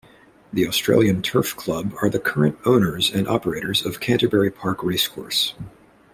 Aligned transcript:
The 0.51 0.67
Australian 0.67 1.21
Turf 1.21 1.55
Club 1.55 1.93
are 2.01 2.09
the 2.09 2.17
current 2.17 2.57
owners 2.65 3.11
and 3.11 3.27
operators 3.27 3.85
of 3.85 3.99
Canterbury 3.99 4.49
Park 4.49 4.81
Racecourse. 4.81 5.53